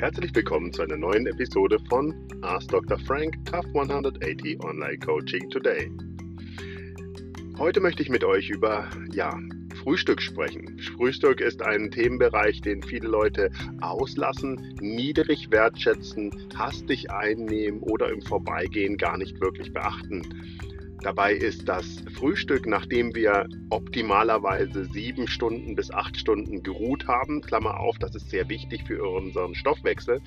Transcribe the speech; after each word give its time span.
Herzlich 0.00 0.34
willkommen 0.34 0.72
zu 0.72 0.80
einer 0.80 0.96
neuen 0.96 1.26
Episode 1.26 1.78
von 1.90 2.14
Ask 2.40 2.68
Dr. 2.68 2.98
Frank 3.00 3.34
Tough 3.44 3.66
180 3.66 4.58
Online 4.64 4.98
Coaching 4.98 5.50
Today. 5.50 5.92
Heute 7.58 7.80
möchte 7.80 8.02
ich 8.02 8.08
mit 8.08 8.24
euch 8.24 8.48
über 8.48 8.88
ja, 9.12 9.38
Frühstück 9.82 10.22
sprechen. 10.22 10.78
Frühstück 10.96 11.42
ist 11.42 11.60
ein 11.60 11.90
Themenbereich, 11.90 12.62
den 12.62 12.82
viele 12.82 13.08
Leute 13.08 13.50
auslassen, 13.82 14.74
niedrig 14.80 15.50
wertschätzen, 15.50 16.30
hastig 16.56 17.10
einnehmen 17.10 17.82
oder 17.82 18.10
im 18.10 18.22
Vorbeigehen 18.22 18.96
gar 18.96 19.18
nicht 19.18 19.38
wirklich 19.42 19.70
beachten. 19.70 20.22
Dabei 21.02 21.32
ist 21.32 21.66
das 21.66 22.04
Frühstück, 22.14 22.66
nachdem 22.66 23.14
wir 23.14 23.48
optimalerweise 23.70 24.84
sieben 24.84 25.28
Stunden 25.28 25.74
bis 25.74 25.90
acht 25.90 26.16
Stunden 26.16 26.62
geruht 26.62 27.08
haben, 27.08 27.40
Klammer 27.40 27.80
auf, 27.80 27.98
das 27.98 28.14
ist 28.14 28.28
sehr 28.28 28.48
wichtig 28.50 28.82
für 28.86 29.02
unseren 29.02 29.54
Stoffwechsel, 29.54 30.20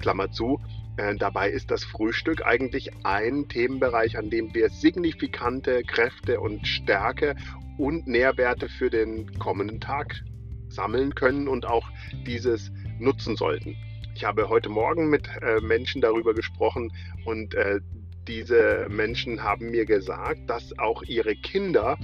Klammer 0.00 0.32
zu, 0.32 0.60
äh, 0.96 1.14
dabei 1.14 1.50
ist 1.50 1.70
das 1.70 1.84
Frühstück 1.84 2.44
eigentlich 2.44 2.90
ein 3.04 3.48
Themenbereich, 3.48 4.18
an 4.18 4.28
dem 4.28 4.52
wir 4.52 4.68
signifikante 4.68 5.84
Kräfte 5.84 6.40
und 6.40 6.66
Stärke 6.66 7.36
und 7.78 8.08
Nährwerte 8.08 8.68
für 8.68 8.90
den 8.90 9.38
kommenden 9.38 9.80
Tag 9.80 10.24
sammeln 10.68 11.14
können 11.14 11.46
und 11.46 11.66
auch 11.66 11.88
dieses 12.26 12.72
nutzen 12.98 13.36
sollten. 13.36 13.76
Ich 14.16 14.24
habe 14.24 14.48
heute 14.48 14.70
Morgen 14.70 15.08
mit 15.08 15.28
äh, 15.42 15.60
Menschen 15.60 16.00
darüber 16.00 16.34
gesprochen 16.34 16.90
und 17.26 17.54
äh, 17.54 17.80
diese 18.28 18.86
Menschen 18.88 19.42
haben 19.42 19.70
mir 19.70 19.84
gesagt, 19.84 20.48
dass 20.48 20.78
auch 20.78 21.02
ihre 21.02 21.34
Kinder 21.36 21.96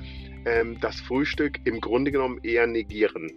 ähm, 0.45 0.79
das 0.81 1.01
Frühstück 1.01 1.61
im 1.65 1.81
Grunde 1.81 2.12
genommen 2.12 2.41
eher 2.43 2.67
negieren. 2.67 3.31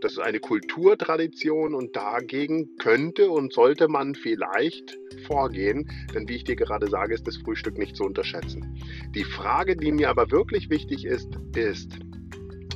Das 0.00 0.12
ist 0.12 0.18
eine 0.18 0.40
Kulturtradition 0.40 1.74
und 1.74 1.96
dagegen 1.96 2.76
könnte 2.76 3.30
und 3.30 3.52
sollte 3.52 3.88
man 3.88 4.14
vielleicht 4.14 4.98
vorgehen, 5.26 5.90
denn 6.14 6.28
wie 6.28 6.36
ich 6.36 6.44
dir 6.44 6.56
gerade 6.56 6.88
sage, 6.88 7.14
ist 7.14 7.26
das 7.26 7.36
Frühstück 7.36 7.78
nicht 7.78 7.96
zu 7.96 8.04
unterschätzen. 8.04 8.78
Die 9.14 9.24
Frage, 9.24 9.76
die 9.76 9.92
mir 9.92 10.08
aber 10.10 10.30
wirklich 10.30 10.70
wichtig 10.70 11.04
ist, 11.04 11.28
ist, 11.54 11.98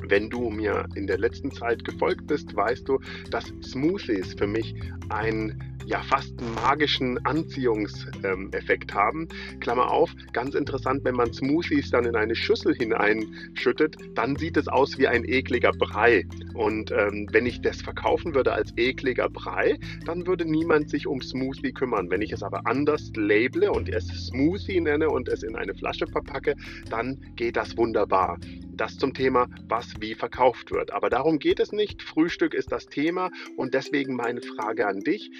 wenn 0.08 0.30
du 0.30 0.50
mir 0.50 0.86
in 0.94 1.06
der 1.06 1.18
letzten 1.18 1.50
Zeit 1.50 1.84
gefolgt 1.84 2.26
bist, 2.26 2.54
weißt 2.54 2.88
du, 2.88 2.98
dass 3.30 3.52
Smoothies 3.62 4.34
für 4.34 4.46
mich 4.46 4.74
ein 5.08 5.74
ja 5.86 6.02
fast 6.02 6.38
einen 6.40 6.54
magischen 6.54 7.24
Anziehungseffekt 7.24 8.94
haben. 8.94 9.28
Klammer 9.60 9.90
auf, 9.90 10.10
ganz 10.32 10.54
interessant, 10.54 11.04
wenn 11.04 11.14
man 11.14 11.32
Smoothies 11.32 11.90
dann 11.90 12.04
in 12.04 12.16
eine 12.16 12.34
Schüssel 12.34 12.74
hineinschüttet, 12.74 13.96
dann 14.14 14.36
sieht 14.36 14.56
es 14.56 14.68
aus 14.68 14.98
wie 14.98 15.08
ein 15.08 15.24
ekliger 15.24 15.72
Brei. 15.72 16.26
Und 16.54 16.90
ähm, 16.92 17.28
wenn 17.32 17.46
ich 17.46 17.60
das 17.60 17.82
verkaufen 17.82 18.34
würde 18.34 18.52
als 18.52 18.72
ekliger 18.76 19.28
Brei, 19.28 19.78
dann 20.06 20.26
würde 20.26 20.44
niemand 20.44 20.90
sich 20.90 21.06
um 21.06 21.20
Smoothie 21.20 21.72
kümmern. 21.72 22.10
Wenn 22.10 22.22
ich 22.22 22.32
es 22.32 22.42
aber 22.42 22.66
anders 22.66 23.10
labele 23.14 23.72
und 23.72 23.88
es 23.88 24.06
Smoothie 24.26 24.80
nenne 24.80 25.08
und 25.08 25.28
es 25.28 25.42
in 25.42 25.56
eine 25.56 25.74
Flasche 25.74 26.06
verpacke, 26.06 26.54
dann 26.90 27.20
geht 27.36 27.56
das 27.56 27.76
wunderbar. 27.76 28.38
Das 28.76 28.96
zum 28.96 29.14
Thema, 29.14 29.48
was 29.68 29.94
wie 30.00 30.14
verkauft 30.14 30.70
wird. 30.70 30.92
Aber 30.92 31.10
darum 31.10 31.38
geht 31.38 31.60
es 31.60 31.72
nicht. 31.72 32.02
Frühstück 32.02 32.54
ist 32.54 32.72
das 32.72 32.86
Thema 32.86 33.30
und 33.56 33.74
deswegen 33.74 34.16
meine 34.16 34.40
Frage 34.42 34.86
an 34.86 35.00
dich. 35.00 35.30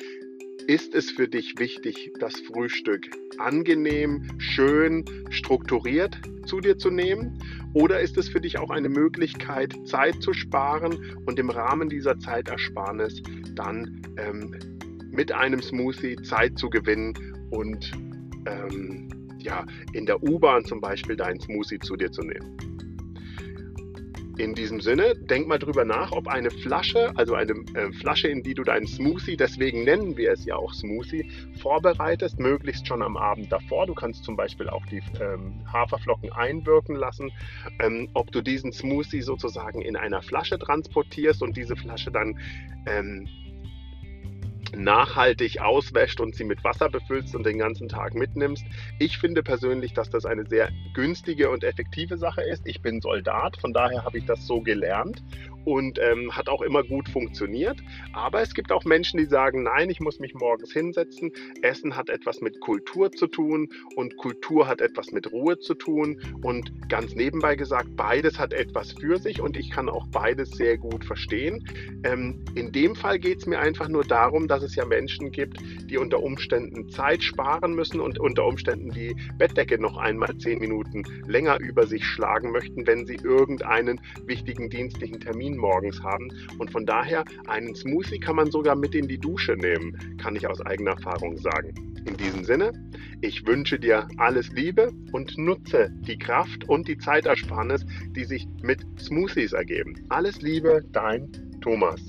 Ist 0.66 0.94
es 0.94 1.10
für 1.10 1.28
dich 1.28 1.58
wichtig, 1.58 2.12
das 2.20 2.40
Frühstück 2.40 3.10
angenehm, 3.38 4.28
schön, 4.38 5.04
strukturiert 5.28 6.18
zu 6.46 6.60
dir 6.60 6.78
zu 6.78 6.90
nehmen? 6.90 7.38
Oder 7.74 8.00
ist 8.00 8.16
es 8.16 8.28
für 8.28 8.40
dich 8.40 8.58
auch 8.58 8.70
eine 8.70 8.88
Möglichkeit, 8.88 9.74
Zeit 9.84 10.22
zu 10.22 10.32
sparen 10.32 11.18
und 11.26 11.38
im 11.38 11.50
Rahmen 11.50 11.88
dieser 11.88 12.18
Zeitersparnis 12.18 13.22
dann 13.54 14.00
ähm, 14.16 14.56
mit 15.10 15.32
einem 15.32 15.60
Smoothie 15.60 16.16
Zeit 16.22 16.58
zu 16.58 16.70
gewinnen 16.70 17.14
und 17.50 17.92
ähm, 18.46 19.08
ja, 19.38 19.66
in 19.92 20.06
der 20.06 20.22
U-Bahn 20.22 20.64
zum 20.64 20.80
Beispiel 20.80 21.16
deinen 21.16 21.40
Smoothie 21.40 21.78
zu 21.78 21.96
dir 21.96 22.10
zu 22.10 22.22
nehmen? 22.22 22.73
In 24.36 24.54
diesem 24.54 24.80
Sinne, 24.80 25.14
denk 25.14 25.46
mal 25.46 25.58
drüber 25.58 25.84
nach, 25.84 26.10
ob 26.10 26.26
eine 26.26 26.50
Flasche, 26.50 27.12
also 27.14 27.34
eine 27.34 27.52
äh, 27.74 27.92
Flasche, 27.92 28.26
in 28.26 28.42
die 28.42 28.54
du 28.54 28.64
deinen 28.64 28.86
Smoothie, 28.86 29.36
deswegen 29.36 29.84
nennen 29.84 30.16
wir 30.16 30.32
es 30.32 30.44
ja 30.44 30.56
auch 30.56 30.74
Smoothie, 30.74 31.30
vorbereitest, 31.60 32.40
möglichst 32.40 32.88
schon 32.88 33.02
am 33.02 33.16
Abend 33.16 33.52
davor. 33.52 33.86
Du 33.86 33.94
kannst 33.94 34.24
zum 34.24 34.36
Beispiel 34.36 34.68
auch 34.68 34.84
die 34.86 35.02
ähm, 35.20 35.60
Haferflocken 35.72 36.32
einwirken 36.32 36.96
lassen. 36.96 37.30
Ähm, 37.80 38.08
ob 38.14 38.32
du 38.32 38.40
diesen 38.40 38.72
Smoothie 38.72 39.22
sozusagen 39.22 39.82
in 39.82 39.94
einer 39.96 40.20
Flasche 40.20 40.58
transportierst 40.58 41.40
und 41.40 41.56
diese 41.56 41.76
Flasche 41.76 42.10
dann 42.10 42.36
ähm, 42.86 43.28
nachhaltig 44.76 45.60
auswäscht 45.60 46.20
und 46.20 46.34
sie 46.34 46.44
mit 46.44 46.62
Wasser 46.64 46.88
befüllst 46.88 47.34
und 47.34 47.44
den 47.44 47.58
ganzen 47.58 47.88
Tag 47.88 48.14
mitnimmst. 48.14 48.64
Ich 48.98 49.18
finde 49.18 49.42
persönlich, 49.42 49.92
dass 49.94 50.10
das 50.10 50.24
eine 50.24 50.46
sehr 50.46 50.70
günstige 50.94 51.50
und 51.50 51.64
effektive 51.64 52.16
Sache 52.16 52.42
ist. 52.42 52.62
Ich 52.66 52.82
bin 52.82 53.00
Soldat, 53.00 53.56
von 53.56 53.72
daher 53.72 54.04
habe 54.04 54.18
ich 54.18 54.26
das 54.26 54.46
so 54.46 54.60
gelernt 54.60 55.22
und 55.64 55.98
ähm, 55.98 56.30
hat 56.32 56.48
auch 56.48 56.62
immer 56.62 56.82
gut 56.82 57.08
funktioniert. 57.08 57.78
Aber 58.12 58.40
es 58.42 58.54
gibt 58.54 58.72
auch 58.72 58.84
Menschen, 58.84 59.18
die 59.18 59.26
sagen, 59.26 59.62
nein, 59.62 59.90
ich 59.90 60.00
muss 60.00 60.18
mich 60.20 60.34
morgens 60.34 60.72
hinsetzen. 60.72 61.32
Essen 61.62 61.96
hat 61.96 62.08
etwas 62.08 62.40
mit 62.40 62.60
Kultur 62.60 63.10
zu 63.12 63.26
tun 63.26 63.68
und 63.96 64.16
Kultur 64.16 64.66
hat 64.66 64.80
etwas 64.80 65.12
mit 65.12 65.32
Ruhe 65.32 65.58
zu 65.58 65.74
tun. 65.74 66.20
Und 66.42 66.88
ganz 66.88 67.14
nebenbei 67.14 67.56
gesagt, 67.56 67.96
beides 67.96 68.38
hat 68.38 68.52
etwas 68.52 68.92
für 68.92 69.18
sich 69.18 69.40
und 69.40 69.56
ich 69.56 69.70
kann 69.70 69.88
auch 69.88 70.06
beides 70.08 70.50
sehr 70.50 70.78
gut 70.78 71.04
verstehen. 71.04 71.64
Ähm, 72.04 72.44
in 72.54 72.72
dem 72.72 72.94
Fall 72.94 73.18
geht 73.18 73.38
es 73.38 73.46
mir 73.46 73.58
einfach 73.58 73.88
nur 73.88 74.04
darum, 74.04 74.48
dass 74.48 74.62
es 74.62 74.74
ja 74.74 74.84
Menschen 74.84 75.30
gibt, 75.30 75.58
die 75.90 75.98
unter 75.98 76.22
Umständen 76.22 76.88
Zeit 76.88 77.22
sparen 77.22 77.74
müssen 77.74 78.00
und 78.00 78.18
unter 78.18 78.46
Umständen 78.46 78.90
die 78.90 79.16
Bettdecke 79.38 79.78
noch 79.78 79.96
einmal 79.96 80.36
zehn 80.38 80.58
Minuten 80.58 81.04
länger 81.26 81.58
über 81.60 81.86
sich 81.86 82.04
schlagen 82.04 82.50
möchten, 82.50 82.86
wenn 82.86 83.06
sie 83.06 83.16
irgendeinen 83.16 84.00
wichtigen 84.26 84.70
dienstlichen 84.70 85.20
Termin 85.20 85.53
Koffein 85.54 85.56
morgens 85.56 86.02
haben. 86.02 86.30
Und 86.58 86.70
von 86.70 86.86
daher, 86.86 87.24
einen 87.46 87.74
Smoothie 87.74 88.18
kann 88.18 88.36
man 88.36 88.50
sogar 88.50 88.76
mit 88.76 88.94
in 88.94 89.08
die 89.08 89.18
Dusche 89.18 89.54
nehmen, 89.54 90.16
kann 90.18 90.36
ich 90.36 90.46
aus 90.48 90.60
eigener 90.60 90.92
Erfahrung 90.92 91.36
sagen. 91.36 91.74
In 92.06 92.16
diesem 92.16 92.44
Sinne, 92.44 92.72
ich 93.22 93.46
wünsche 93.46 93.78
dir 93.78 94.06
alles 94.18 94.50
Liebe 94.52 94.92
und 95.12 95.36
nutze 95.38 95.90
die 96.06 96.18
Kraft 96.18 96.68
und 96.68 96.86
die 96.86 96.98
Zeitersparnis, 96.98 97.84
die 98.14 98.24
sich 98.24 98.46
mit 98.62 98.84
Smoothies 98.98 99.52
ergeben. 99.52 99.94
Alles 100.10 100.42
Liebe, 100.42 100.84
dein 100.92 101.30
Thomas. 101.62 102.00